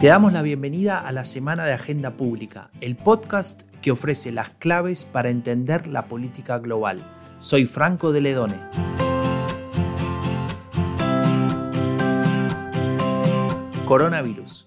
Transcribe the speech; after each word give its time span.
Te 0.00 0.06
damos 0.06 0.32
la 0.32 0.40
bienvenida 0.40 0.98
a 0.98 1.12
la 1.12 1.24
Semana 1.24 1.64
de 1.64 1.74
Agenda 1.74 2.12
Pública, 2.12 2.70
el 2.80 2.96
podcast 2.96 3.64
que 3.82 3.90
ofrece 3.90 4.32
las 4.32 4.50
claves 4.50 5.04
para 5.04 5.28
entender 5.28 5.86
la 5.86 6.06
política 6.06 6.58
global. 6.58 7.02
Soy 7.40 7.66
Franco 7.66 8.12
de 8.12 8.20
Ledone. 8.22 8.56
Coronavirus. 13.84 14.66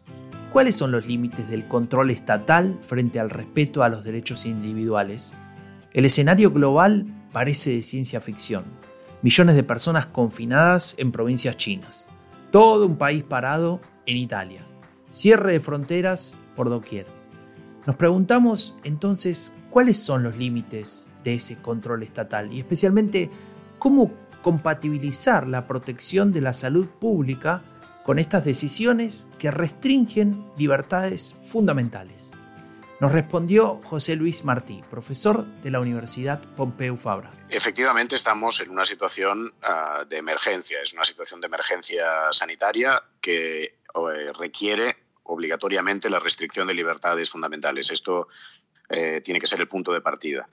¿Cuáles 0.52 0.76
son 0.76 0.92
los 0.92 1.08
límites 1.08 1.50
del 1.50 1.68
control 1.68 2.12
estatal 2.12 2.78
frente 2.82 3.20
al 3.20 3.30
respeto 3.30 3.82
a 3.82 3.90
los 3.90 4.04
derechos 4.04 4.46
individuales? 4.46 5.34
El 5.94 6.06
escenario 6.06 6.52
global 6.52 7.08
parece 7.32 7.72
de 7.72 7.82
ciencia 7.82 8.22
ficción. 8.22 8.66
Millones 9.22 9.56
de 9.56 9.64
personas 9.64 10.06
confinadas 10.06 10.96
en 10.98 11.12
provincias 11.12 11.58
chinas. 11.58 12.08
Todo 12.52 12.86
un 12.86 12.96
país 12.96 13.22
parado 13.22 13.82
en 14.06 14.16
Italia. 14.16 14.62
Cierre 15.10 15.52
de 15.52 15.60
fronteras 15.60 16.38
por 16.56 16.70
doquier. 16.70 17.06
Nos 17.86 17.98
preguntamos 17.98 18.78
entonces 18.86 19.54
cuáles 19.70 19.98
son 19.98 20.24
los 20.24 20.38
límites 20.38 21.10
de 21.26 21.34
ese 21.34 21.58
control 21.58 22.04
estatal 22.04 22.54
y 22.54 22.60
especialmente 22.60 23.30
cómo 23.78 24.14
compatibilizar 24.42 25.48
la 25.48 25.68
protección 25.68 26.32
de 26.32 26.40
la 26.40 26.54
salud 26.54 26.88
pública 26.88 27.62
con 28.06 28.20
estas 28.20 28.46
decisiones 28.46 29.28
que 29.38 29.52
restringen 29.52 30.46
libertades 30.58 31.36
fundamentales. 31.44 32.32
Nos 33.00 33.14
respondió 33.14 33.80
José 33.86 34.18
Luis 34.18 34.44
Martí, 34.44 34.84
profesor 34.90 35.46
de 35.46 35.72
la 35.72 35.80
Universidad 35.80 36.44
Pompeu 36.58 36.98
Fabra. 36.98 37.32
Efectivamente 37.48 38.18
estamos 38.18 38.60
en 38.60 38.70
una 38.72 38.84
situación 38.84 39.54
uh, 39.64 40.06
de 40.06 40.18
emergencia, 40.18 40.82
es 40.82 40.94
una 40.94 41.06
situación 41.06 41.40
de 41.40 41.48
emergencia 41.48 42.06
sanitaria 42.32 43.02
que 43.22 43.64
eh, 43.64 44.34
requiere 44.38 44.98
obligatoriamente 45.24 46.10
la 46.10 46.20
restricción 46.20 46.68
de 46.68 46.74
libertades 46.74 47.30
fundamentales. 47.30 47.90
Esto 47.90 48.28
eh, 48.90 49.22
tiene 49.24 49.40
que 49.40 49.48
ser 49.48 49.62
el 49.62 49.70
punto 49.70 49.94
de 49.94 50.02
partida. 50.02 50.50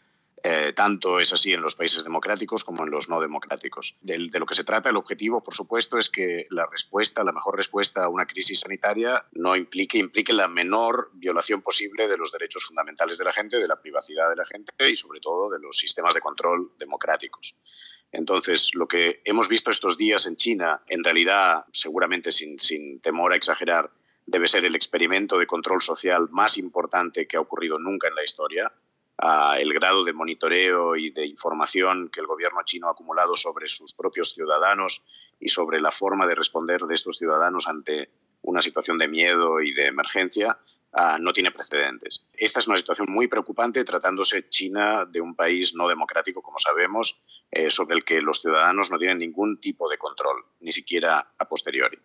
Eh, 0.49 0.73
tanto 0.75 1.19
es 1.19 1.33
así 1.33 1.53
en 1.53 1.61
los 1.61 1.75
países 1.75 2.05
democráticos 2.05 2.63
como 2.63 2.85
en 2.85 2.91
los 2.93 3.09
no 3.09 3.21
democráticos. 3.21 3.97
De, 4.01 4.17
lo 4.39 4.47
que 4.47 4.55
se 4.55 4.63
trata, 4.63 4.91
el 4.91 4.97
objetivo, 4.97 5.43
por 5.43 5.55
supuesto, 5.55 5.99
es 5.99 6.09
que 6.09 6.47
la 6.51 6.67
respuesta, 6.67 7.25
la 7.25 7.33
mejor 7.33 7.57
respuesta 7.57 8.05
a 8.05 8.09
una 8.09 8.27
crisis 8.27 8.61
sanitaria 8.61 9.27
no 9.33 9.57
implique, 9.57 9.99
implique 9.99 10.33
la 10.33 10.47
menor 10.47 11.11
violación 11.15 11.63
posible 11.63 12.07
de 12.07 12.17
los 12.17 12.31
derechos 12.31 12.65
fundamentales 12.65 13.19
de 13.19 13.25
la 13.25 13.33
gente, 13.33 13.57
de 13.57 13.67
la 13.67 13.81
privacidad 13.81 14.31
de 14.31 14.37
la 14.37 14.47
gente 14.47 14.89
y, 14.89 14.95
sobre 14.95 15.19
todo, 15.19 15.51
de 15.51 15.59
los 15.59 15.77
sistemas 15.77 16.15
de 16.15 16.21
control 16.21 16.71
democráticos. 16.79 17.57
Entonces, 18.13 18.71
lo 18.75 18.87
que 18.87 19.23
hemos 19.25 19.49
visto 19.49 19.73
estos 19.73 19.99
días 19.99 20.27
en 20.27 20.37
China, 20.37 20.81
en 20.87 21.03
realidad, 21.03 21.65
seguramente 21.73 22.31
sin, 22.31 22.61
sin 22.61 23.01
temor 23.01 23.33
a 23.33 23.37
exagerar, 23.37 23.91
debe 24.27 24.47
ser 24.47 24.65
el 24.65 24.77
experimento 24.77 25.39
de 25.39 25.47
control 25.49 25.83
social 25.83 26.29
más 26.31 26.57
importante 26.57 27.27
que 27.27 27.37
ha 27.37 27.41
ocurrido 27.41 27.81
nunca 27.81 28.07
en 28.07 28.15
la 28.15 28.23
historia 28.23 28.73
el 29.19 29.73
grado 29.73 30.05
de 30.05 30.13
monitoreo 30.13 30.97
y 30.97 31.11
de 31.11 31.27
información 31.27 32.11
que 32.11 32.21
el 32.21 32.27
gobierno 32.27 32.63
chino 32.65 32.89
ha 32.89 32.93
acumulado 32.93 33.37
sobre 33.37 33.67
sus 33.69 33.95
propios 33.95 34.35
ciudadanos 34.35 35.03
y 35.41 35.49
sobre 35.49 35.81
la 35.81 35.91
forma 35.91 36.27
de 36.27 36.35
responder 36.35 36.83
de 36.83 36.95
estos 36.95 37.17
ciudadanos 37.17 37.67
ante 37.67 38.11
una 38.43 38.61
situación 38.61 38.99
de 38.99 39.09
miedo 39.09 39.61
y 39.61 39.73
de 39.73 39.87
emergencia 39.87 40.59
uh, 40.93 41.19
no 41.21 41.33
tiene 41.33 41.51
precedentes. 41.51 42.25
Esta 42.33 42.61
es 42.61 42.69
una 42.69 42.77
situación 42.77 43.09
muy 43.11 43.27
preocupante 43.27 43.85
tratándose 43.85 44.49
China 44.49 45.05
de 45.05 45.21
un 45.21 45.35
país 45.35 45.75
no 45.75 45.89
democrático, 45.89 46.43
como 46.43 46.59
sabemos, 46.59 47.21
eh, 47.51 47.71
sobre 47.71 47.97
el 47.97 48.05
que 48.05 48.21
los 48.21 48.41
ciudadanos 48.41 48.91
no 48.91 48.99
tienen 48.99 49.19
ningún 49.19 49.59
tipo 49.59 49.89
de 49.89 49.99
control, 49.99 50.45
ni 50.61 50.73
siquiera 50.73 51.33
a 51.39 51.49
posteriori. 51.49 51.99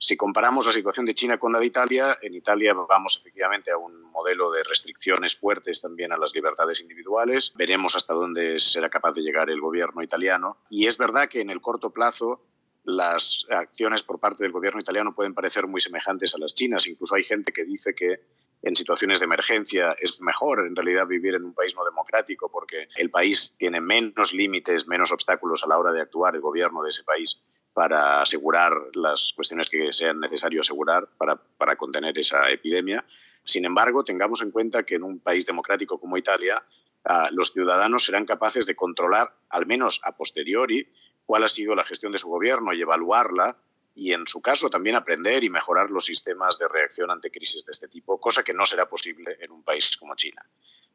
Si 0.00 0.16
comparamos 0.16 0.64
la 0.64 0.72
situación 0.72 1.06
de 1.06 1.14
China 1.14 1.38
con 1.38 1.52
la 1.52 1.58
de 1.58 1.66
Italia, 1.66 2.16
en 2.22 2.32
Italia 2.32 2.72
vamos 2.72 3.16
efectivamente 3.18 3.72
a 3.72 3.78
un 3.78 4.00
modelo 4.12 4.52
de 4.52 4.62
restricciones 4.62 5.36
fuertes 5.36 5.80
también 5.80 6.12
a 6.12 6.16
las 6.16 6.32
libertades 6.36 6.80
individuales. 6.80 7.52
Veremos 7.56 7.96
hasta 7.96 8.14
dónde 8.14 8.60
será 8.60 8.90
capaz 8.90 9.14
de 9.14 9.22
llegar 9.22 9.50
el 9.50 9.60
gobierno 9.60 10.00
italiano. 10.00 10.58
Y 10.70 10.86
es 10.86 10.98
verdad 10.98 11.28
que 11.28 11.40
en 11.40 11.50
el 11.50 11.60
corto 11.60 11.90
plazo 11.90 12.44
las 12.84 13.44
acciones 13.50 14.04
por 14.04 14.20
parte 14.20 14.44
del 14.44 14.52
gobierno 14.52 14.80
italiano 14.80 15.14
pueden 15.14 15.34
parecer 15.34 15.66
muy 15.66 15.80
semejantes 15.80 16.32
a 16.34 16.38
las 16.38 16.54
chinas. 16.54 16.86
Incluso 16.86 17.16
hay 17.16 17.24
gente 17.24 17.52
que 17.52 17.64
dice 17.64 17.92
que 17.92 18.20
en 18.62 18.76
situaciones 18.76 19.18
de 19.18 19.24
emergencia 19.24 19.96
es 19.98 20.20
mejor 20.22 20.60
en 20.60 20.76
realidad 20.76 21.08
vivir 21.08 21.34
en 21.34 21.44
un 21.44 21.54
país 21.54 21.74
no 21.76 21.84
democrático 21.84 22.50
porque 22.50 22.88
el 22.96 23.10
país 23.10 23.56
tiene 23.58 23.80
menos 23.80 24.32
límites, 24.32 24.86
menos 24.86 25.10
obstáculos 25.10 25.64
a 25.64 25.66
la 25.66 25.76
hora 25.76 25.92
de 25.92 26.00
actuar 26.00 26.36
el 26.36 26.40
gobierno 26.40 26.82
de 26.82 26.90
ese 26.90 27.02
país 27.02 27.42
para 27.78 28.22
asegurar 28.22 28.72
las 28.94 29.32
cuestiones 29.36 29.70
que 29.70 29.92
sean 29.92 30.18
necesario 30.18 30.62
asegurar 30.62 31.06
para, 31.16 31.36
para 31.36 31.76
contener 31.76 32.18
esa 32.18 32.50
epidemia. 32.50 33.04
Sin 33.44 33.64
embargo, 33.64 34.02
tengamos 34.02 34.42
en 34.42 34.50
cuenta 34.50 34.82
que 34.82 34.96
en 34.96 35.04
un 35.04 35.20
país 35.20 35.46
democrático 35.46 36.00
como 36.00 36.16
Italia, 36.16 36.60
uh, 37.04 37.32
los 37.32 37.52
ciudadanos 37.52 38.04
serán 38.04 38.26
capaces 38.26 38.66
de 38.66 38.74
controlar, 38.74 39.32
al 39.48 39.66
menos 39.66 40.00
a 40.02 40.16
posteriori, 40.16 40.88
cuál 41.24 41.44
ha 41.44 41.48
sido 41.48 41.76
la 41.76 41.84
gestión 41.84 42.10
de 42.10 42.18
su 42.18 42.26
gobierno 42.28 42.72
y 42.72 42.82
evaluarla 42.82 43.56
y, 43.94 44.12
en 44.12 44.26
su 44.26 44.42
caso, 44.42 44.68
también 44.68 44.96
aprender 44.96 45.44
y 45.44 45.48
mejorar 45.48 45.92
los 45.92 46.04
sistemas 46.04 46.58
de 46.58 46.66
reacción 46.66 47.12
ante 47.12 47.30
crisis 47.30 47.64
de 47.64 47.70
este 47.70 47.86
tipo, 47.86 48.18
cosa 48.18 48.42
que 48.42 48.54
no 48.54 48.66
será 48.66 48.88
posible 48.88 49.36
en 49.38 49.52
un 49.52 49.62
país 49.62 49.96
como 49.96 50.16
China. 50.16 50.44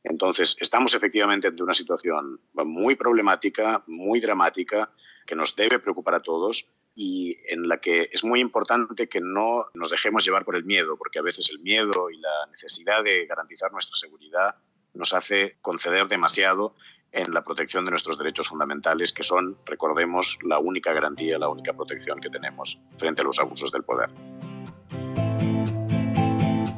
Entonces, 0.04 0.58
estamos 0.60 0.94
efectivamente 0.94 1.48
ante 1.48 1.64
una 1.64 1.74
situación 1.74 2.40
muy 2.54 2.96
problemática, 2.96 3.84
muy 3.88 4.20
dramática, 4.20 4.92
que 5.26 5.36
nos 5.36 5.56
debe 5.56 5.80
preocupar 5.80 6.16
a 6.16 6.20
todos 6.20 6.68
y 6.96 7.38
en 7.48 7.68
la 7.68 7.80
que 7.80 8.10
es 8.12 8.24
muy 8.24 8.40
importante 8.40 9.08
que 9.08 9.22
no 9.22 9.66
nos 9.74 9.92
dejemos 9.92 10.26
llevar 10.26 10.46
por 10.46 10.56
el 10.56 10.66
miedo, 10.66 10.98
porque 10.98 11.20
a 11.20 11.24
veces 11.24 11.50
el 11.50 11.60
miedo 11.60 12.10
y 12.10 12.18
la 12.18 12.48
necesidad 12.50 13.04
de 13.04 13.26
garantizar 13.26 13.72
nuestra 13.72 13.96
seguridad 13.96 14.56
nos 14.94 15.14
hace 15.14 15.58
conceder 15.62 16.08
demasiado 16.08 16.76
en 17.12 17.32
la 17.34 17.44
protección 17.44 17.86
de 17.86 17.92
nuestros 17.92 18.18
derechos 18.18 18.48
fundamentales, 18.48 19.14
que 19.14 19.24
son, 19.24 19.58
recordemos, 19.66 20.40
la 20.44 20.60
única 20.60 20.94
garantía, 20.94 21.38
la 21.38 21.48
única 21.48 21.74
protección 21.74 22.20
que 22.20 22.30
tenemos 22.30 22.80
frente 22.98 23.22
a 23.22 23.26
los 23.26 23.40
abusos 23.40 23.72
del 23.72 23.84
poder. 23.84 24.10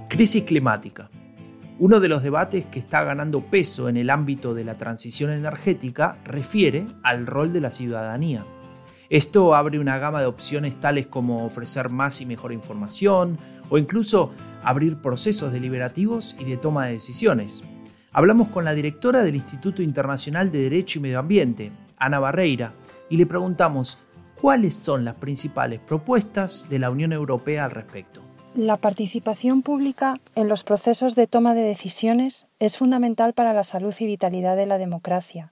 Crisis 0.09 0.43
climática. 0.43 1.09
Uno 1.77 1.99
de 1.99 2.07
los 2.07 2.23
debates 2.23 2.65
que 2.65 2.79
está 2.79 3.03
ganando 3.03 3.41
peso 3.41 3.89
en 3.89 3.97
el 3.97 4.09
ámbito 4.09 4.53
de 4.53 4.63
la 4.63 4.77
transición 4.77 5.29
energética 5.31 6.17
refiere 6.23 6.85
al 7.03 7.27
rol 7.27 7.51
de 7.51 7.59
la 7.59 7.69
ciudadanía. 7.69 8.45
Esto 9.09 9.53
abre 9.53 9.77
una 9.77 9.97
gama 9.97 10.21
de 10.21 10.25
opciones 10.25 10.79
tales 10.79 11.07
como 11.07 11.45
ofrecer 11.45 11.89
más 11.89 12.21
y 12.21 12.25
mejor 12.25 12.53
información 12.53 13.37
o 13.69 13.77
incluso 13.77 14.31
abrir 14.63 14.95
procesos 15.01 15.51
deliberativos 15.51 16.37
y 16.39 16.45
de 16.45 16.55
toma 16.55 16.85
de 16.85 16.93
decisiones. 16.93 17.61
Hablamos 18.13 18.47
con 18.47 18.63
la 18.63 18.73
directora 18.73 19.23
del 19.23 19.35
Instituto 19.35 19.81
Internacional 19.81 20.53
de 20.53 20.61
Derecho 20.61 20.99
y 20.99 21.01
Medio 21.01 21.19
Ambiente, 21.19 21.73
Ana 21.97 22.19
Barreira, 22.19 22.71
y 23.09 23.17
le 23.17 23.25
preguntamos 23.25 23.97
cuáles 24.39 24.75
son 24.75 25.03
las 25.03 25.15
principales 25.15 25.81
propuestas 25.81 26.69
de 26.69 26.79
la 26.79 26.89
Unión 26.89 27.11
Europea 27.11 27.65
al 27.65 27.71
respecto. 27.71 28.21
La 28.55 28.77
participación 28.77 29.63
pública 29.63 30.15
en 30.33 30.47
los 30.47 30.63
procesos 30.63 31.13
de 31.15 31.27
toma 31.27 31.53
de 31.53 31.61
decisiones 31.61 32.47
es 32.59 32.77
fundamental 32.77 33.33
para 33.33 33.51
la 33.51 33.63
salud 33.63 33.93
y 33.99 34.05
vitalidad 34.05 34.55
de 34.55 34.65
la 34.65 34.77
democracia. 34.77 35.51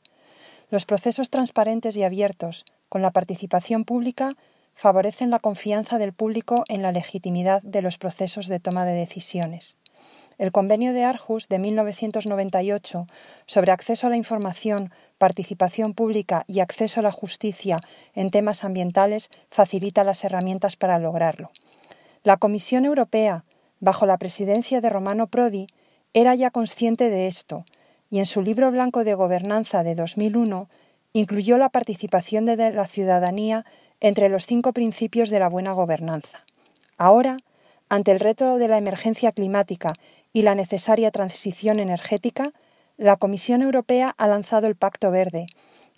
Los 0.69 0.85
procesos 0.85 1.29
transparentes 1.29 1.97
y 1.97 2.03
abiertos, 2.03 2.63
con 2.87 3.01
la 3.01 3.11
participación 3.11 3.83
pública, 3.83 4.37
favorecen 4.73 5.31
la 5.31 5.39
confianza 5.39 5.97
del 5.97 6.13
público 6.13 6.63
en 6.69 6.81
la 6.81 6.93
legitimidad 6.93 7.61
de 7.61 7.81
los 7.81 7.97
procesos 7.97 8.47
de 8.47 8.61
toma 8.61 8.85
de 8.85 8.93
decisiones. 8.93 9.75
El 10.37 10.53
Convenio 10.53 10.93
de 10.93 11.03
Arhus 11.03 11.49
de 11.49 11.59
1998 11.59 13.07
sobre 13.47 13.73
acceso 13.73 14.07
a 14.07 14.11
la 14.11 14.15
información, 14.15 14.93
participación 15.17 15.93
pública 15.93 16.45
y 16.47 16.61
acceso 16.61 17.01
a 17.01 17.03
la 17.03 17.11
justicia 17.11 17.81
en 18.15 18.29
temas 18.29 18.63
ambientales 18.63 19.29
facilita 19.49 20.05
las 20.05 20.23
herramientas 20.23 20.77
para 20.77 20.99
lograrlo. 20.99 21.51
La 22.23 22.37
Comisión 22.37 22.85
Europea, 22.85 23.43
bajo 23.81 24.05
la 24.05 24.17
presidencia 24.17 24.79
de 24.79 24.89
Romano 24.89 25.27
Prodi, 25.27 25.67
era 26.13 26.35
ya 26.35 26.51
consciente 26.51 27.09
de 27.09 27.27
esto 27.27 27.65
y 28.09 28.19
en 28.19 28.25
su 28.25 28.41
libro 28.41 28.71
blanco 28.71 29.03
de 29.03 29.13
gobernanza 29.13 29.83
de 29.83 29.93
2001 29.93 30.69
incluyó 31.11 31.57
la 31.57 31.67
participación 31.67 32.45
de 32.45 32.71
la 32.71 32.87
ciudadanía 32.87 33.65
entre 33.99 34.29
los 34.29 34.45
cinco 34.45 34.71
principios 34.71 35.29
de 35.31 35.39
la 35.39 35.49
buena 35.49 35.73
gobernanza. 35.73 36.45
Ahora, 36.97 37.39
ante 37.89 38.11
el 38.11 38.21
reto 38.21 38.57
de 38.57 38.69
la 38.69 38.77
emergencia 38.77 39.33
climática 39.33 39.93
y 40.31 40.43
la 40.43 40.55
necesaria 40.55 41.11
transición 41.11 41.81
energética, 41.81 42.53
la 42.95 43.17
Comisión 43.17 43.61
Europea 43.61 44.15
ha 44.17 44.27
lanzado 44.27 44.67
el 44.67 44.75
Pacto 44.75 45.11
Verde 45.11 45.47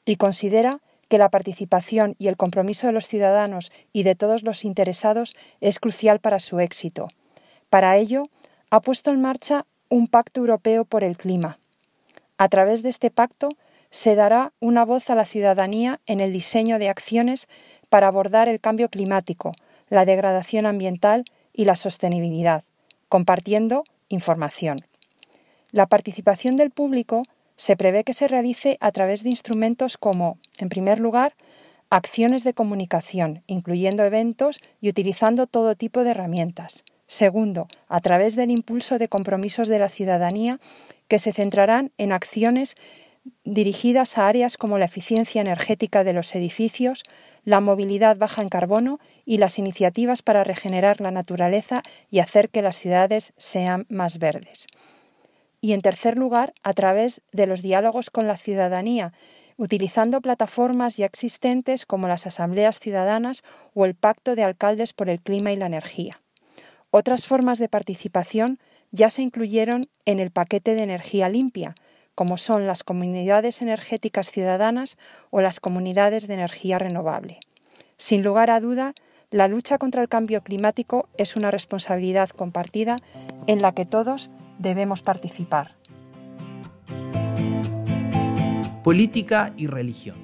y 0.05 0.15
considera 0.15 0.79
que 1.07 1.17
la 1.17 1.29
participación 1.29 2.15
y 2.17 2.27
el 2.27 2.37
compromiso 2.37 2.87
de 2.87 2.93
los 2.93 3.07
ciudadanos 3.07 3.71
y 3.93 4.03
de 4.03 4.15
todos 4.15 4.43
los 4.43 4.65
interesados 4.65 5.35
es 5.61 5.79
crucial 5.79 6.19
para 6.19 6.39
su 6.39 6.59
éxito. 6.59 7.07
Para 7.69 7.97
ello, 7.97 8.29
ha 8.69 8.81
puesto 8.81 9.11
en 9.11 9.21
marcha 9.21 9.65
un 9.89 10.07
Pacto 10.07 10.39
Europeo 10.39 10.85
por 10.85 11.03
el 11.03 11.17
Clima. 11.17 11.59
A 12.37 12.49
través 12.49 12.83
de 12.83 12.89
este 12.89 13.11
pacto 13.11 13.49
se 13.91 14.15
dará 14.15 14.51
una 14.59 14.83
voz 14.83 15.09
a 15.09 15.15
la 15.15 15.25
ciudadanía 15.25 16.01
en 16.05 16.19
el 16.19 16.33
diseño 16.33 16.79
de 16.79 16.89
acciones 16.89 17.47
para 17.89 18.07
abordar 18.07 18.49
el 18.49 18.59
cambio 18.59 18.89
climático, 18.89 19.53
la 19.89 20.05
degradación 20.05 20.65
ambiental 20.65 21.23
y 21.53 21.65
la 21.65 21.75
sostenibilidad, 21.75 22.63
compartiendo 23.07 23.85
información. 24.09 24.85
La 25.71 25.85
participación 25.85 26.57
del 26.57 26.71
público 26.71 27.23
se 27.55 27.75
prevé 27.75 28.03
que 28.03 28.13
se 28.13 28.27
realice 28.27 28.77
a 28.81 28.91
través 28.91 29.23
de 29.23 29.29
instrumentos 29.29 29.97
como, 29.97 30.37
en 30.57 30.69
primer 30.69 30.99
lugar, 30.99 31.35
acciones 31.89 32.43
de 32.43 32.53
comunicación, 32.53 33.43
incluyendo 33.47 34.03
eventos 34.03 34.59
y 34.81 34.89
utilizando 34.89 35.47
todo 35.47 35.75
tipo 35.75 36.03
de 36.03 36.11
herramientas. 36.11 36.83
Segundo, 37.07 37.67
a 37.87 37.99
través 37.99 38.35
del 38.35 38.51
impulso 38.51 38.97
de 38.97 39.07
compromisos 39.07 39.67
de 39.67 39.79
la 39.79 39.89
ciudadanía 39.89 40.59
que 41.07 41.19
se 41.19 41.33
centrarán 41.33 41.91
en 41.97 42.11
acciones 42.11 42.75
dirigidas 43.43 44.17
a 44.17 44.27
áreas 44.27 44.57
como 44.57 44.77
la 44.77 44.85
eficiencia 44.85 45.41
energética 45.41 46.03
de 46.03 46.13
los 46.13 46.35
edificios, 46.35 47.03
la 47.43 47.59
movilidad 47.59 48.17
baja 48.17 48.41
en 48.41 48.49
carbono 48.49 48.99
y 49.23 49.37
las 49.37 49.59
iniciativas 49.59 50.21
para 50.21 50.43
regenerar 50.43 51.01
la 51.01 51.11
naturaleza 51.11 51.83
y 52.09 52.19
hacer 52.19 52.49
que 52.49 52.61
las 52.61 52.77
ciudades 52.77 53.33
sean 53.37 53.85
más 53.89 54.19
verdes. 54.19 54.67
Y 55.65 55.73
en 55.73 55.81
tercer 55.81 56.15
lugar, 56.15 56.53
a 56.61 56.73
través 56.73 57.23
de 57.31 57.47
los 57.47 57.63
diálogos 57.63 58.11
con 58.11 58.27
la 58.27 58.37
ciudadanía, 58.37 59.13
utilizando 59.57 60.21
plataformas 60.21 60.95
ya 60.95 61.07
existentes 61.07 61.87
como 61.87 62.07
las 62.07 62.27
asambleas 62.27 62.79
ciudadanas 62.79 63.43
o 63.73 63.85
el 63.85 63.95
Pacto 63.95 64.35
de 64.35 64.43
Alcaldes 64.43 64.93
por 64.93 65.09
el 65.09 65.19
Clima 65.21 65.51
y 65.53 65.55
la 65.55 65.65
Energía. 65.65 66.21
Otras 66.91 67.25
formas 67.25 67.57
de 67.57 67.67
participación 67.67 68.59
ya 68.91 69.09
se 69.09 69.23
incluyeron 69.23 69.89
en 70.05 70.19
el 70.19 70.29
paquete 70.29 70.75
de 70.75 70.83
energía 70.83 71.29
limpia, 71.29 71.73
como 72.13 72.37
son 72.37 72.67
las 72.67 72.83
comunidades 72.83 73.63
energéticas 73.63 74.29
ciudadanas 74.29 74.99
o 75.31 75.41
las 75.41 75.59
comunidades 75.59 76.27
de 76.27 76.35
energía 76.35 76.77
renovable. 76.77 77.39
Sin 77.97 78.21
lugar 78.21 78.51
a 78.51 78.59
duda, 78.59 78.93
la 79.31 79.47
lucha 79.47 79.79
contra 79.79 80.03
el 80.03 80.09
cambio 80.09 80.41
climático 80.41 81.09
es 81.17 81.35
una 81.35 81.49
responsabilidad 81.49 82.29
compartida 82.29 82.99
en 83.47 83.63
la 83.63 83.71
que 83.71 83.85
todos 83.85 84.29
debemos 84.59 85.01
participar. 85.01 85.75
Política 88.83 89.53
y 89.57 89.67
religión. 89.67 90.17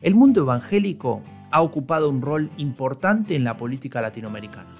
El 0.00 0.14
mundo 0.14 0.42
evangélico 0.42 1.22
ha 1.50 1.62
ocupado 1.62 2.08
un 2.08 2.22
rol 2.22 2.50
importante 2.56 3.34
en 3.34 3.44
la 3.44 3.56
política 3.56 4.00
latinoamericana. 4.00 4.74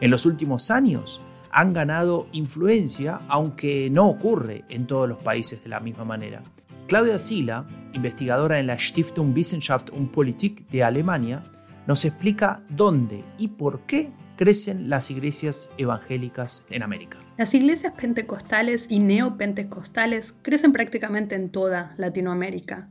En 0.00 0.10
los 0.10 0.26
últimos 0.26 0.70
años, 0.70 1.20
han 1.50 1.72
ganado 1.72 2.26
influencia, 2.32 3.20
aunque 3.28 3.88
no 3.90 4.08
ocurre 4.08 4.64
en 4.68 4.86
todos 4.86 5.08
los 5.08 5.22
países 5.22 5.62
de 5.62 5.70
la 5.70 5.80
misma 5.80 6.04
manera. 6.04 6.42
Claudia 6.86 7.18
Sila, 7.18 7.66
investigadora 7.94 8.60
en 8.60 8.66
la 8.66 8.78
Stiftung 8.78 9.34
Wissenschaft 9.34 9.90
und 9.90 10.10
Politik 10.10 10.68
de 10.68 10.84
Alemania, 10.84 11.42
nos 11.86 12.04
explica 12.04 12.62
dónde 12.68 13.24
y 13.38 13.48
por 13.48 13.80
qué 13.86 14.12
crecen 14.36 14.90
las 14.90 15.10
iglesias 15.10 15.70
evangélicas 15.78 16.64
en 16.70 16.82
América. 16.82 17.18
Las 17.36 17.52
iglesias 17.52 17.92
pentecostales 17.92 18.86
y 18.88 18.98
neopentecostales 18.98 20.34
crecen 20.40 20.72
prácticamente 20.72 21.34
en 21.34 21.50
toda 21.50 21.94
Latinoamérica 21.98 22.88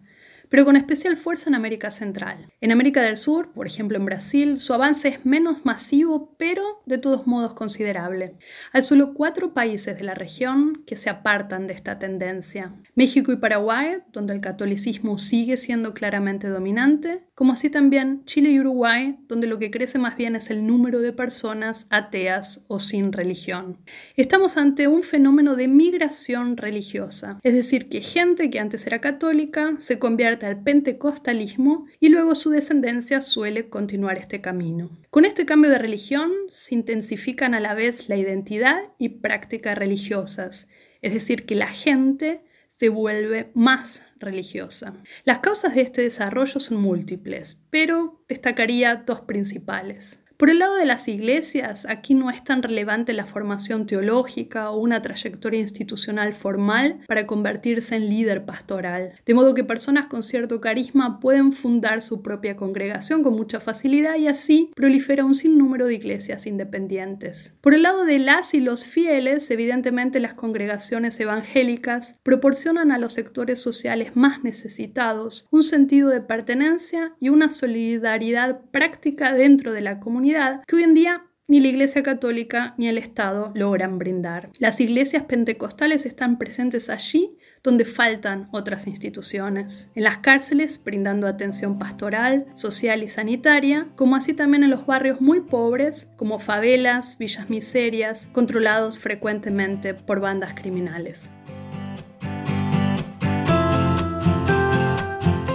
pero 0.49 0.65
con 0.65 0.75
especial 0.75 1.17
fuerza 1.17 1.49
en 1.49 1.55
América 1.55 1.91
Central. 1.91 2.51
En 2.61 2.71
América 2.71 3.01
del 3.01 3.17
Sur, 3.17 3.51
por 3.53 3.67
ejemplo 3.67 3.97
en 3.97 4.05
Brasil, 4.05 4.59
su 4.59 4.73
avance 4.73 5.07
es 5.07 5.25
menos 5.25 5.65
masivo, 5.65 6.35
pero 6.37 6.63
de 6.85 6.97
todos 6.97 7.27
modos 7.27 7.53
considerable. 7.53 8.35
Hay 8.71 8.83
solo 8.83 9.13
cuatro 9.13 9.53
países 9.53 9.97
de 9.97 10.03
la 10.03 10.13
región 10.13 10.83
que 10.85 10.95
se 10.95 11.09
apartan 11.09 11.67
de 11.67 11.73
esta 11.73 11.99
tendencia. 11.99 12.73
México 12.95 13.31
y 13.31 13.37
Paraguay, 13.37 13.99
donde 14.11 14.33
el 14.33 14.41
catolicismo 14.41 15.17
sigue 15.17 15.57
siendo 15.57 15.93
claramente 15.93 16.47
dominante, 16.47 17.23
como 17.33 17.53
así 17.53 17.69
también 17.69 18.23
Chile 18.25 18.49
y 18.49 18.59
Uruguay, 18.59 19.17
donde 19.27 19.47
lo 19.47 19.59
que 19.59 19.71
crece 19.71 19.99
más 19.99 20.15
bien 20.15 20.35
es 20.35 20.49
el 20.49 20.65
número 20.65 20.99
de 20.99 21.11
personas 21.11 21.87
ateas 21.89 22.63
o 22.67 22.79
sin 22.79 23.11
religión. 23.11 23.77
Estamos 24.15 24.57
ante 24.57 24.87
un 24.87 25.03
fenómeno 25.03 25.55
de 25.55 25.67
migración 25.67 26.57
religiosa, 26.57 27.39
es 27.43 27.53
decir, 27.53 27.89
que 27.89 28.01
gente 28.01 28.49
que 28.49 28.59
antes 28.59 28.85
era 28.87 29.01
católica 29.01 29.75
se 29.79 29.99
convierte 29.99 30.34
al 30.43 30.61
pentecostalismo 30.61 31.85
y 31.99 32.09
luego 32.09 32.35
su 32.35 32.49
descendencia 32.49 33.21
suele 33.21 33.69
continuar 33.69 34.17
este 34.17 34.41
camino. 34.41 34.89
Con 35.09 35.25
este 35.25 35.45
cambio 35.45 35.69
de 35.69 35.77
religión 35.77 36.31
se 36.49 36.75
intensifican 36.75 37.53
a 37.53 37.59
la 37.59 37.73
vez 37.73 38.09
la 38.09 38.17
identidad 38.17 38.81
y 38.97 39.09
prácticas 39.09 39.77
religiosas, 39.77 40.67
es 41.01 41.13
decir, 41.13 41.45
que 41.45 41.55
la 41.55 41.67
gente 41.67 42.41
se 42.69 42.89
vuelve 42.89 43.51
más 43.53 44.01
religiosa. 44.17 44.95
Las 45.23 45.39
causas 45.39 45.75
de 45.75 45.81
este 45.81 46.01
desarrollo 46.01 46.59
son 46.59 46.81
múltiples, 46.81 47.57
pero 47.69 48.23
destacaría 48.27 48.95
dos 48.95 49.21
principales. 49.21 50.24
Por 50.37 50.49
el 50.49 50.59
lado 50.59 50.75
de 50.75 50.85
las 50.85 51.07
iglesias, 51.07 51.85
aquí 51.87 52.13
no 52.13 52.29
es 52.29 52.43
tan 52.43 52.61
relevante 52.61 53.13
la 53.13 53.25
formación 53.25 53.85
teológica 53.85 54.69
o 54.69 54.77
una 54.77 55.01
trayectoria 55.01 55.61
institucional 55.61 56.33
formal 56.33 56.99
para 57.07 57.25
convertirse 57.25 57.95
en 57.95 58.09
líder 58.09 58.43
pastoral, 58.43 59.13
de 59.25 59.33
modo 59.33 59.53
que 59.53 59.63
personas 59.63 60.07
con 60.07 60.23
cierto 60.23 60.59
carisma 60.59 61.21
pueden 61.21 61.53
fundar 61.53 62.01
su 62.01 62.21
propia 62.21 62.57
congregación 62.57 63.23
con 63.23 63.33
mucha 63.33 63.61
facilidad 63.61 64.17
y 64.17 64.27
así 64.27 64.71
prolifera 64.75 65.23
un 65.23 65.35
sinnúmero 65.35 65.85
de 65.85 65.93
iglesias 65.93 66.45
independientes. 66.47 67.55
Por 67.61 67.73
el 67.73 67.83
lado 67.83 68.03
de 68.03 68.19
las 68.19 68.53
y 68.53 68.59
los 68.59 68.85
fieles, 68.85 69.49
evidentemente 69.51 70.19
las 70.19 70.33
congregaciones 70.33 71.17
evangélicas 71.17 72.19
proporcionan 72.23 72.91
a 72.91 72.97
los 72.97 73.13
sectores 73.13 73.61
sociales 73.61 74.17
más 74.17 74.43
necesitados 74.43 75.47
un 75.49 75.63
sentido 75.63 76.09
de 76.09 76.19
pertenencia 76.19 77.13
y 77.21 77.29
una 77.29 77.49
solidaridad 77.49 78.59
práctica 78.71 79.31
dentro 79.31 79.71
de 79.71 79.79
la 79.79 80.01
comunidad 80.01 80.24
que 80.67 80.75
hoy 80.75 80.83
en 80.83 80.93
día 80.95 81.23
ni 81.47 81.59
la 81.59 81.67
Iglesia 81.67 82.01
Católica 82.01 82.73
ni 82.77 82.87
el 82.87 82.97
Estado 82.97 83.51
logran 83.53 83.99
brindar. 83.99 84.49
Las 84.57 84.79
iglesias 84.79 85.23
pentecostales 85.25 86.07
están 86.07 86.39
presentes 86.39 86.89
allí 86.89 87.37
donde 87.61 87.85
faltan 87.85 88.47
otras 88.51 88.87
instituciones, 88.87 89.91
en 89.93 90.03
las 90.03 90.17
cárceles 90.17 90.81
brindando 90.83 91.27
atención 91.27 91.77
pastoral, 91.77 92.47
social 92.55 93.03
y 93.03 93.07
sanitaria, 93.07 93.87
como 93.95 94.15
así 94.15 94.33
también 94.33 94.63
en 94.63 94.71
los 94.71 94.87
barrios 94.87 95.21
muy 95.21 95.41
pobres 95.41 96.09
como 96.17 96.39
favelas, 96.39 97.17
villas 97.19 97.49
miserias, 97.49 98.27
controlados 98.31 98.99
frecuentemente 98.99 99.93
por 99.93 100.19
bandas 100.19 100.55
criminales. 100.55 101.31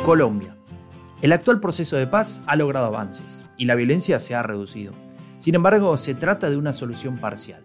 Colombia. 0.04 0.59
El 1.22 1.32
actual 1.32 1.60
proceso 1.60 1.96
de 1.96 2.06
paz 2.06 2.40
ha 2.46 2.56
logrado 2.56 2.86
avances 2.86 3.44
y 3.58 3.66
la 3.66 3.74
violencia 3.74 4.20
se 4.20 4.34
ha 4.34 4.42
reducido. 4.42 4.92
Sin 5.38 5.54
embargo, 5.54 5.96
se 5.98 6.14
trata 6.14 6.48
de 6.48 6.56
una 6.56 6.72
solución 6.72 7.18
parcial. 7.18 7.62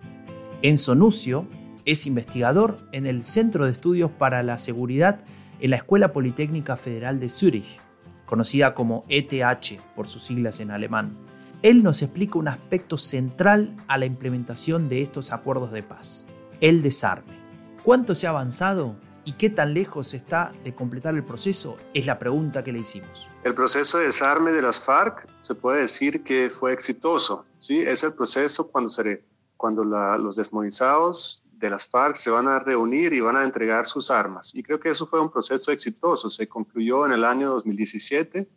Enzo 0.62 0.94
Nucio 0.94 1.48
es 1.86 2.06
investigador 2.06 2.78
en 2.92 3.06
el 3.06 3.24
Centro 3.24 3.66
de 3.66 3.72
Estudios 3.72 4.12
para 4.12 4.44
la 4.44 4.58
Seguridad 4.58 5.20
en 5.62 5.70
la 5.70 5.78
Escuela 5.78 6.12
Politécnica 6.12 6.76
Federal 6.76 7.20
de 7.20 7.30
Zúrich, 7.30 7.80
conocida 8.26 8.74
como 8.74 9.06
ETH 9.08 9.80
por 9.96 10.08
sus 10.08 10.26
siglas 10.26 10.60
en 10.60 10.72
alemán. 10.72 11.14
Él 11.62 11.82
nos 11.82 12.02
explica 12.02 12.38
un 12.38 12.50
aspecto 12.50 12.98
central 12.98 13.74
a 13.88 13.98
la 13.98 14.06
implementación 14.06 14.90
de 14.90 15.02
estos 15.02 15.32
acuerdos 15.32 15.72
de 15.72 15.84
paz, 15.84 16.26
el 16.60 16.82
desarme. 16.82 17.34
¿Cuánto 17.84 18.16
se 18.16 18.28
ha 18.28 18.32
avanzado 18.32 18.96
y 19.26 19.34
qué 19.34 19.50
tan 19.50 19.74
lejos 19.74 20.14
está 20.14 20.52
de 20.64 20.74
completar 20.74 21.16
el 21.16 21.24
proceso? 21.24 21.78
Es 21.94 22.06
la 22.06 22.18
pregunta 22.18 22.64
que 22.64 22.72
le 22.72 22.80
hicimos. 22.80 23.28
El 23.44 23.54
proceso 23.54 23.98
de 23.98 24.06
desarme 24.06 24.52
de 24.52 24.62
las 24.62 24.80
FARC 24.80 25.28
se 25.42 25.56
puede 25.56 25.82
decir 25.82 26.24
que 26.24 26.50
fue 26.50 26.72
exitoso. 26.72 27.46
¿sí? 27.58 27.80
Es 27.82 28.04
el 28.04 28.14
proceso 28.14 28.68
cuando, 28.70 28.90
se, 28.90 29.24
cuando 29.58 29.84
los 29.84 30.36
desmovilizados 30.36 31.44
de 31.54 31.70
las 31.70 31.90
FARC 31.90 32.16
se 32.16 32.30
van 32.30 32.48
a 32.48 32.60
reunir 32.60 33.14
y 33.14 33.20
van 33.20 33.36
a 33.36 33.44
entregar 33.44 33.88
sus 33.88 34.12
armas. 34.12 34.54
Y 34.54 34.64
creo 34.64 34.80
que 34.80 34.90
eso 34.90 35.08
fue 35.08 35.20
un 35.20 35.32
proceso 35.32 35.72
exitoso. 35.72 36.30
Se 36.30 36.48
concluyó 36.48 37.06
en 37.06 37.14
el 37.14 37.26
año 37.26 37.52
2017, 37.52 38.48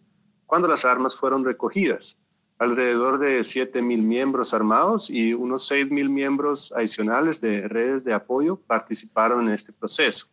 cuando 0.46 0.68
las 0.68 0.84
armas 0.84 1.16
fueron 1.16 1.44
recogidas. 1.44 2.18
Alrededor 2.58 3.18
de 3.18 3.38
7.000 3.38 4.02
miembros 4.02 4.52
armados 4.52 5.10
y 5.10 5.32
unos 5.32 5.70
6.000 5.70 6.08
miembros 6.08 6.72
adicionales 6.72 7.40
de 7.40 7.68
redes 7.68 8.02
de 8.02 8.14
apoyo 8.14 8.56
participaron 8.56 9.46
en 9.46 9.54
este 9.54 9.72
proceso. 9.72 10.26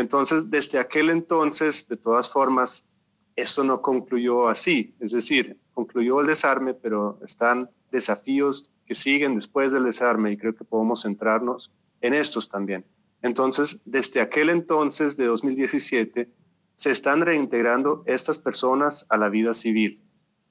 Entonces, 0.00 0.50
desde 0.50 0.78
aquel 0.78 1.10
entonces, 1.10 1.86
de 1.86 1.98
todas 1.98 2.30
formas, 2.30 2.88
esto 3.36 3.62
no 3.64 3.82
concluyó 3.82 4.48
así, 4.48 4.94
es 4.98 5.12
decir, 5.12 5.58
concluyó 5.74 6.22
el 6.22 6.26
desarme, 6.26 6.72
pero 6.72 7.18
están 7.22 7.68
desafíos 7.92 8.70
que 8.86 8.94
siguen 8.94 9.34
después 9.34 9.72
del 9.72 9.84
desarme 9.84 10.32
y 10.32 10.38
creo 10.38 10.54
que 10.54 10.64
podemos 10.64 11.02
centrarnos 11.02 11.74
en 12.00 12.14
estos 12.14 12.48
también. 12.48 12.86
Entonces, 13.20 13.82
desde 13.84 14.22
aquel 14.22 14.48
entonces 14.48 15.18
de 15.18 15.26
2017, 15.26 16.30
se 16.72 16.90
están 16.90 17.20
reintegrando 17.20 18.02
estas 18.06 18.38
personas 18.38 19.04
a 19.10 19.18
la 19.18 19.28
vida 19.28 19.52
civil. 19.52 20.00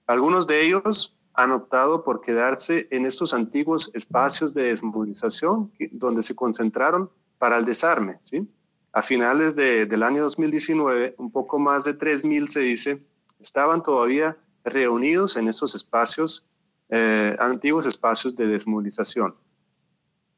Algunos 0.06 0.46
de 0.46 0.63
ellos 0.63 1.20
han 1.34 1.53
optado 1.53 2.03
por 2.03 2.22
quedarse 2.22 2.88
en 2.91 3.08
estos 3.08 3.34
antiguos 3.34 3.89
espacios 3.96 4.53
de 4.53 4.65
desmovilización 4.65 5.72
donde 5.94 6.22
se 6.22 6.36
concentraron 6.36 7.10
para 7.39 7.58
el 7.58 7.65
desarme, 7.65 8.18
¿sí? 8.20 8.48
A 8.91 9.01
finales 9.01 9.55
del 9.55 10.03
año 10.03 10.24
2019, 10.24 11.15
un 11.17 11.31
poco 11.31 11.60
más 11.60 11.84
de 11.84 11.98
3.000 11.98 12.48
se 12.48 12.62
dice, 12.62 13.03
estaban 13.39 13.84
todavía 13.84 14.38
reunidos 14.63 15.38
en 15.38 15.48
esos 15.48 15.75
espacios, 15.75 16.48
eh, 16.89 17.36
antiguos 17.39 17.86
espacios 17.86 18.36
de 18.36 18.48
desmovilización. 18.48 19.36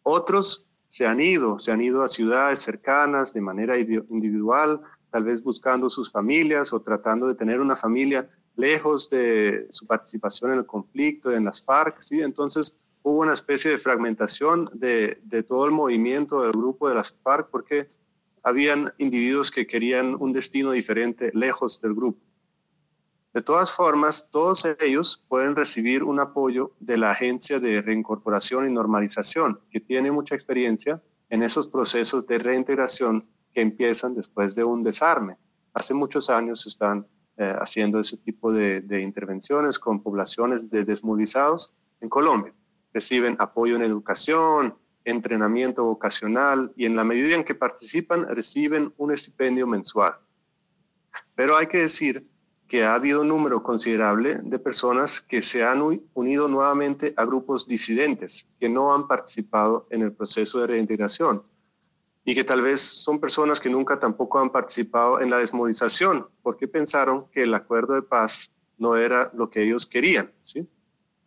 Otros 0.04 0.70
se 0.88 1.06
han 1.06 1.22
ido, 1.22 1.60
se 1.60 1.72
han 1.72 1.82
ido 1.82 2.04
a 2.04 2.10
ciudades 2.10 2.60
cercanas 2.60 3.34
de 3.34 3.40
manera 3.40 3.78
individual, 3.78 4.82
tal 5.10 5.24
vez 5.24 5.42
buscando 5.42 5.88
sus 5.88 6.12
familias 6.12 6.74
o 6.74 6.82
tratando 6.82 7.28
de 7.28 7.36
tener 7.36 7.62
una 7.62 7.78
familia 7.78 8.30
lejos 8.58 9.10
de 9.10 9.68
su 9.70 9.88
participación 9.88 10.52
en 10.52 10.60
el 10.60 10.66
conflicto, 10.66 11.32
en 11.32 11.46
las 11.46 11.64
FARC, 11.64 12.02
¿sí? 12.02 12.20
Entonces 12.22 12.82
hubo 13.04 13.22
una 13.22 13.32
especie 13.32 13.72
de 13.72 13.78
fragmentación 13.78 14.70
de, 14.74 15.20
de 15.24 15.44
todo 15.44 15.66
el 15.66 15.72
movimiento 15.72 16.42
del 16.42 16.52
grupo 16.52 16.90
de 16.90 16.96
las 16.96 17.16
FARC 17.24 17.50
porque 17.50 17.90
habían 18.44 18.94
individuos 18.98 19.52
que 19.52 19.68
querían 19.68 20.16
un 20.16 20.32
destino 20.32 20.72
diferente 20.72 21.32
lejos 21.34 21.82
del 21.82 21.94
grupo. 21.94 22.20
De 23.34 23.42
todas 23.42 23.72
formas, 23.72 24.30
todos 24.30 24.68
ellos 24.82 25.26
pueden 25.30 25.56
recibir 25.56 26.04
un 26.04 26.20
apoyo 26.20 26.72
de 26.80 26.98
la 26.98 27.12
Agencia 27.12 27.60
de 27.62 27.82
Reincorporación 27.82 28.68
y 28.68 28.74
Normalización, 28.74 29.62
que 29.70 29.80
tiene 29.80 30.12
mucha 30.12 30.36
experiencia 30.36 31.02
en 31.30 31.44
esos 31.44 31.68
procesos 31.68 32.28
de 32.28 32.40
reintegración 32.40 33.26
que 33.54 33.62
empiezan 33.62 34.16
después 34.16 34.54
de 34.56 34.66
un 34.66 34.84
desarme. 34.84 35.38
Hace 35.74 35.94
muchos 35.94 36.30
años 36.30 36.68
están 36.68 37.08
eh, 37.38 37.56
haciendo 37.58 38.02
ese 38.02 38.18
tipo 38.18 38.52
de, 38.52 38.82
de 38.82 39.02
intervenciones 39.02 39.80
con 39.80 40.04
poblaciones 40.04 40.70
de 40.70 40.84
desmovilizados 40.84 41.78
en 42.02 42.10
Colombia. 42.10 42.54
Reciben 42.94 43.38
apoyo 43.40 43.78
en 43.78 43.84
educación, 43.84 44.76
entrenamiento 45.06 45.84
vocacional 45.84 46.72
y 46.76 46.86
en 46.86 46.96
la 46.96 47.04
medida 47.04 47.36
en 47.36 47.44
que 47.44 47.56
participan 47.56 48.28
reciben 48.28 48.94
un 48.98 49.12
estipendio 49.12 49.68
mensual. 49.68 50.16
Pero 51.36 51.58
hay 51.58 51.68
que 51.68 51.80
decir 51.80 52.28
que 52.68 52.86
ha 52.86 52.94
habido 52.94 53.22
un 53.22 53.28
número 53.28 53.62
considerable 53.62 54.40
de 54.44 54.58
personas 54.58 55.20
que 55.20 55.42
se 55.42 55.64
han 55.64 55.82
unido 56.14 56.48
nuevamente 56.48 57.14
a 57.18 57.26
grupos 57.26 57.68
disidentes 57.68 58.50
que 58.60 58.70
no 58.70 58.94
han 58.94 59.08
participado 59.08 59.88
en 59.90 60.04
el 60.04 60.14
proceso 60.14 60.62
de 60.62 60.68
reintegración 60.68 61.44
y 62.24 62.36
que 62.36 62.44
tal 62.44 62.62
vez 62.62 62.80
son 62.80 63.20
personas 63.20 63.60
que 63.60 63.70
nunca 63.70 64.00
tampoco 64.00 64.40
han 64.40 64.52
participado 64.52 65.20
en 65.20 65.30
la 65.30 65.40
desmovilización 65.40 66.28
porque 66.42 66.68
pensaron 66.68 67.26
que 67.32 67.44
el 67.44 67.54
acuerdo 67.54 67.96
de 67.96 68.04
paz 68.04 68.52
no 68.78 68.96
era 68.96 69.30
lo 69.34 69.50
que 69.50 69.64
ellos 69.64 69.86
querían. 69.86 70.32
¿sí? 70.42 70.68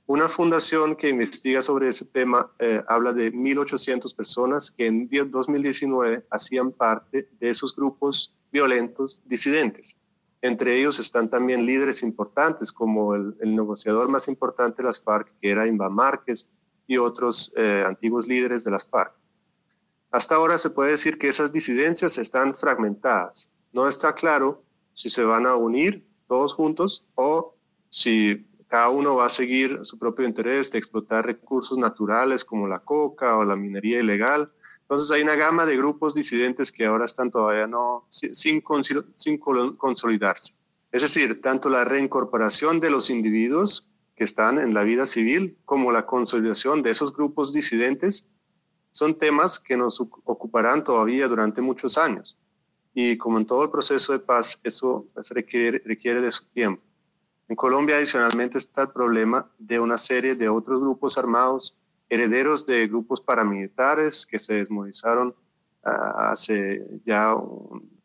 Una 0.07 0.29
fundación 0.29 0.97
que 0.97 1.09
investiga 1.09 1.63
sobre 1.63 1.89
ese 1.89 2.05
tema 2.05 2.51
eh, 2.59 2.83
habla 2.89 3.15
de 3.15 3.33
1.800 3.33 4.15
personas 4.15 4.71
que 4.71 4.87
en 4.87 5.09
2019 5.09 6.27
hacían 6.31 6.73
parte 6.73 7.29
de 7.41 7.49
esos 7.49 7.75
grupos 7.75 8.37
violentos 8.53 9.23
disidentes. 9.25 9.97
Entre 10.43 10.79
ellos 10.79 10.99
están 10.99 11.31
también 11.31 11.65
líderes 11.65 12.03
importantes 12.03 12.71
como 12.71 13.15
el, 13.15 13.35
negociador 13.41 14.09
más 14.09 14.29
importante 14.29 14.83
de 14.83 14.89
las 14.89 15.01
FARC, 15.01 15.33
que 15.41 15.51
era 15.51 15.67
Inba 15.67 15.89
Márquez, 15.89 16.51
y 16.87 16.99
otros 16.99 17.51
eh, 17.57 17.83
antiguos 17.87 18.27
líderes 18.27 18.63
de 18.63 18.73
las 18.73 18.87
FARC. 18.87 19.15
Hasta 20.11 20.35
ahora 20.35 20.59
se 20.59 20.69
puede 20.69 20.91
decir 20.91 21.17
que 21.17 21.29
esas 21.29 21.51
disidencias 21.51 22.19
están 22.19 22.55
fragmentadas. 22.55 23.51
No 23.73 23.89
está 23.89 24.15
claro 24.15 24.63
si 24.93 25.09
se 25.09 25.25
van 25.25 25.47
a 25.47 25.57
unir 25.57 26.07
todos 26.29 26.53
juntos 26.53 27.09
o 27.15 27.57
si 27.89 28.47
cada 28.75 28.89
uno 28.89 29.15
va 29.15 29.27
a 29.27 29.29
seguir 29.29 29.79
su 29.83 30.01
propio 30.01 30.27
interés 30.27 30.69
de 30.73 30.79
explotar 30.79 31.25
recursos 31.25 31.79
naturales 31.79 32.45
como 32.45 32.67
la 32.67 32.81
coca 32.81 33.37
o 33.37 33.45
la 33.45 33.55
minería 33.55 34.01
ilegal. 34.01 34.51
Entonces 34.81 35.13
hay 35.13 35.23
una 35.23 35.37
gama 35.37 35.65
de 35.65 35.77
grupos 35.77 36.13
disidentes 36.13 36.73
que 36.73 36.85
ahora 36.85 37.05
están 37.05 37.31
todavía 37.31 37.69
no, 37.69 38.05
sin, 38.09 38.35
sin 39.15 39.39
consolidarse. 39.77 40.55
Es 40.91 41.03
decir, 41.03 41.41
tanto 41.41 41.71
la 41.71 41.85
reincorporación 41.85 42.81
de 42.81 42.91
los 42.91 43.11
individuos 43.11 43.93
que 44.17 44.25
están 44.25 44.59
en 44.59 44.75
la 44.75 44.83
vida 44.83 45.07
civil 45.07 45.57
como 45.65 45.93
la 45.93 46.05
consolidación 46.05 46.83
de 46.83 46.91
esos 46.91 47.15
grupos 47.15 47.53
disidentes 47.53 48.29
son 48.91 49.17
temas 49.17 49.61
que 49.61 49.77
nos 49.77 50.01
ocuparán 50.01 50.83
todavía 50.83 51.29
durante 51.29 51.61
muchos 51.61 51.97
años. 51.97 52.37
Y 52.93 53.19
como 53.19 53.39
en 53.39 53.47
todo 53.47 53.63
el 53.63 53.71
proceso 53.71 54.13
de 54.13 54.19
paz, 54.19 54.61
eso 54.65 55.07
requiere, 55.31 55.81
requiere 55.85 56.21
de 56.21 56.33
su 56.33 56.45
tiempo. 56.47 56.83
En 57.49 57.57
Colombia 57.57 57.97
adicionalmente 57.97 58.59
está 58.59 58.83
el 58.83 58.89
problema 58.89 59.51
de 59.59 59.79
una 59.79 59.99
serie 59.99 60.35
de 60.35 60.49
otros 60.49 60.81
grupos 60.81 61.19
armados, 61.19 61.79
herederos 62.09 62.67
de 62.67 62.87
grupos 62.87 63.21
paramilitares 63.21 64.27
que 64.27 64.39
se 64.39 64.55
desmovilizaron 64.55 65.35
ah, 65.85 66.31
hace 66.31 66.83
ya 67.05 67.35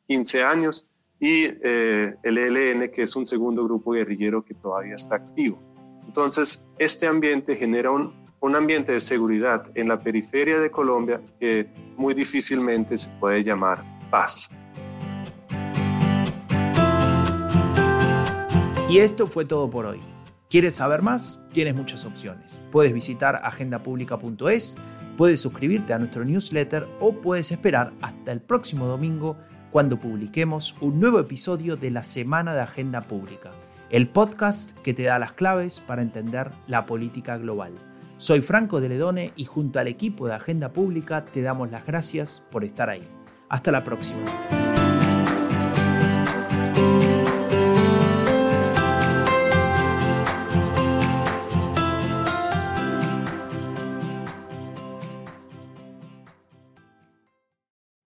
15 0.08 0.43
años, 0.43 0.89
y 1.19 1.46
eh, 1.63 2.15
el 2.24 2.38
ELN, 2.38 2.91
que 2.91 3.03
es 3.03 3.15
un 3.15 3.25
segundo 3.25 3.63
grupo 3.65 3.91
guerrillero 3.91 4.43
que 4.43 4.53
todavía 4.53 4.96
está 4.96 5.15
activo. 5.15 5.60
Entonces, 6.05 6.65
este 6.77 7.08
ambiente 7.08 7.55
genera 7.55 7.91
un, 7.91 8.13
un 8.39 8.55
ambiente 8.55 8.93
de 8.93 9.01
seguridad 9.01 9.69
en 9.75 9.89
la 9.89 10.00
periferia 10.00 10.60
de 10.60 10.72
Colombia 10.72 11.22
que 11.39 11.67
muy 11.98 12.13
difícilmente 12.13 12.98
se 12.98 13.10
puede 13.19 13.43
llamar 13.43 13.84
paz. 14.10 14.50
Y 18.89 18.98
esto 18.98 19.27
fue 19.27 19.46
todo 19.46 19.69
por 19.69 19.86
hoy. 19.86 20.00
¿Quieres 20.50 20.74
saber 20.74 21.03
más? 21.03 21.43
Tienes 21.53 21.75
muchas 21.75 22.05
opciones. 22.05 22.60
Puedes 22.72 22.91
visitar 22.91 23.39
agendapublica.es, 23.43 24.77
puedes 25.15 25.39
suscribirte 25.41 25.93
a 25.93 26.00
nuestro 26.00 26.25
newsletter 26.25 26.88
o 27.00 27.13
puedes 27.13 27.51
esperar 27.51 27.93
hasta 28.01 28.31
el 28.31 28.41
próximo 28.41 28.88
domingo 28.88 29.38
cuando 29.69 30.00
publiquemos 30.00 30.75
un 30.81 31.00
nuevo 31.00 31.19
episodio 31.19 31.75
de 31.75 31.91
la 31.91 32.01
Semana 32.01 32.55
de 32.55 32.62
Agenda 32.62 33.01
Pública, 33.01 33.51
el 33.91 34.10
podcast 34.10 34.75
que 34.79 34.96
te 34.96 35.03
da 35.03 35.19
las 35.19 35.34
claves 35.34 35.81
para 35.81 36.01
entender 36.01 36.50
la 36.65 36.88
política 36.88 37.38
global. 37.38 37.74
Soy 38.17 38.41
Franco 38.41 38.81
de 38.81 38.89
Ledone 38.89 39.34
y 39.36 39.46
junto 39.46 39.77
al 39.77 39.88
equipo 39.88 40.25
de 40.27 40.34
Agenda 40.34 40.74
Pública 40.74 41.25
te 41.25 41.43
damos 41.43 41.69
las 41.69 41.86
gracias 41.86 42.43
por 42.50 42.63
estar 42.63 42.89
ahí. 42.89 43.08
Hasta 43.50 43.72
la 43.72 43.84
próxima. 43.84 44.24